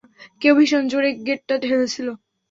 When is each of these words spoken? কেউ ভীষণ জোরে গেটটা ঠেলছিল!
কেউ 0.41 0.53
ভীষণ 0.57 0.83
জোরে 0.91 1.09
গেটটা 1.27 1.55
ঠেলছিল! 1.63 2.07